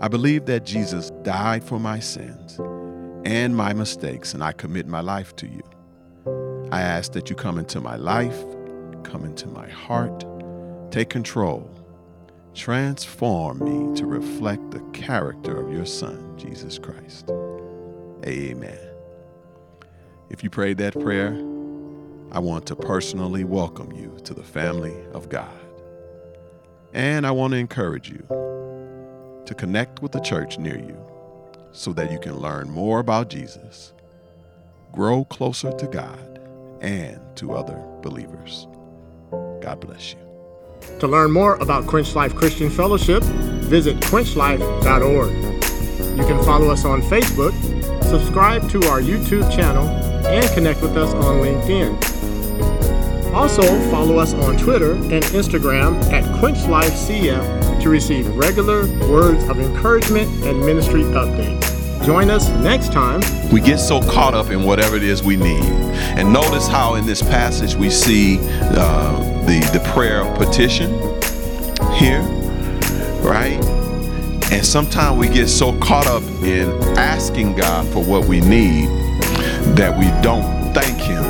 I 0.00 0.08
believe 0.08 0.46
that 0.46 0.64
Jesus 0.64 1.10
died 1.22 1.62
for 1.62 1.78
my 1.78 1.98
sins 1.98 2.58
and 3.26 3.54
my 3.54 3.74
mistakes, 3.74 4.32
and 4.32 4.42
I 4.42 4.52
commit 4.52 4.86
my 4.86 5.00
life 5.00 5.36
to 5.36 5.46
you. 5.46 5.62
I 6.72 6.80
ask 6.80 7.12
that 7.12 7.28
you 7.28 7.36
come 7.36 7.58
into 7.58 7.82
my 7.82 7.96
life, 7.96 8.42
come 9.02 9.26
into 9.26 9.46
my 9.46 9.68
heart, 9.68 10.24
take 10.90 11.10
control, 11.10 11.70
transform 12.54 13.58
me 13.58 13.94
to 13.98 14.06
reflect 14.06 14.70
the 14.70 14.80
character 14.94 15.54
of 15.60 15.70
your 15.70 15.86
Son, 15.86 16.32
Jesus 16.38 16.78
Christ. 16.78 17.30
Amen. 18.26 18.93
If 20.30 20.42
you 20.42 20.50
prayed 20.50 20.78
that 20.78 20.98
prayer, 20.98 21.32
I 22.32 22.38
want 22.38 22.66
to 22.66 22.76
personally 22.76 23.44
welcome 23.44 23.92
you 23.92 24.18
to 24.24 24.34
the 24.34 24.42
family 24.42 24.94
of 25.12 25.28
God. 25.28 25.54
And 26.92 27.26
I 27.26 27.30
want 27.30 27.52
to 27.52 27.58
encourage 27.58 28.08
you 28.08 28.24
to 29.46 29.54
connect 29.54 30.00
with 30.00 30.12
the 30.12 30.20
church 30.20 30.58
near 30.58 30.78
you 30.78 30.96
so 31.72 31.92
that 31.92 32.10
you 32.10 32.18
can 32.18 32.38
learn 32.38 32.70
more 32.70 33.00
about 33.00 33.28
Jesus, 33.28 33.92
grow 34.92 35.24
closer 35.26 35.72
to 35.72 35.86
God, 35.86 36.40
and 36.80 37.20
to 37.36 37.52
other 37.52 37.80
believers. 38.00 38.66
God 39.60 39.80
bless 39.80 40.14
you. 40.14 40.18
To 41.00 41.06
learn 41.06 41.32
more 41.32 41.56
about 41.56 41.86
Quench 41.86 42.14
Life 42.14 42.34
Christian 42.34 42.70
Fellowship, 42.70 43.22
visit 43.22 43.96
quenchlife.org. 43.98 45.32
You 46.16 46.24
can 46.24 46.42
follow 46.44 46.70
us 46.70 46.84
on 46.84 47.02
Facebook, 47.02 47.52
subscribe 48.04 48.68
to 48.70 48.78
our 48.88 49.00
YouTube 49.00 49.50
channel, 49.54 50.13
and 50.26 50.48
connect 50.50 50.80
with 50.82 50.96
us 50.96 51.12
on 51.14 51.42
LinkedIn. 51.42 52.14
Also, 53.34 53.62
follow 53.90 54.18
us 54.18 54.32
on 54.34 54.56
Twitter 54.56 54.92
and 54.92 55.24
Instagram 55.24 56.00
at 56.12 56.22
QuenchLifeCF 56.40 57.82
to 57.82 57.88
receive 57.88 58.28
regular 58.36 58.86
words 59.08 59.42
of 59.48 59.58
encouragement 59.58 60.30
and 60.44 60.60
ministry 60.60 61.02
updates. 61.02 62.04
Join 62.04 62.30
us 62.30 62.48
next 62.62 62.92
time. 62.92 63.22
We 63.50 63.60
get 63.60 63.78
so 63.78 64.00
caught 64.02 64.34
up 64.34 64.50
in 64.50 64.62
whatever 64.62 64.94
it 64.94 65.02
is 65.02 65.22
we 65.22 65.36
need. 65.36 65.64
And 65.64 66.32
notice 66.32 66.68
how 66.68 66.94
in 66.94 67.06
this 67.06 67.22
passage 67.22 67.74
we 67.74 67.90
see 67.90 68.38
uh, 68.40 69.18
the, 69.46 69.58
the 69.72 69.80
prayer 69.92 70.22
of 70.22 70.36
petition 70.38 70.90
here, 71.94 72.22
right? 73.20 73.58
And 74.52 74.64
sometimes 74.64 75.18
we 75.18 75.28
get 75.28 75.48
so 75.48 75.76
caught 75.80 76.06
up 76.06 76.22
in 76.44 76.70
asking 76.96 77.56
God 77.56 77.86
for 77.92 78.04
what 78.04 78.28
we 78.28 78.40
need 78.40 79.03
that 79.76 79.96
we 79.96 80.06
don't 80.22 80.72
thank 80.72 80.98
Him 81.00 81.24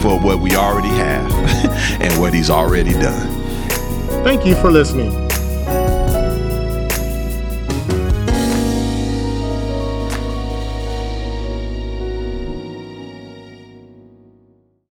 for 0.00 0.18
what 0.18 0.40
we 0.40 0.54
already 0.54 0.88
have 0.88 1.30
and 2.00 2.20
what 2.20 2.32
He's 2.34 2.50
already 2.50 2.92
done. 2.92 3.28
Thank 4.24 4.46
you 4.46 4.54
for 4.54 4.70
listening. 4.70 5.31